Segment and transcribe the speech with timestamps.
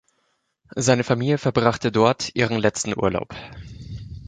[0.75, 3.35] Seine Familie verbrachte dort ihren letzten Urlaub.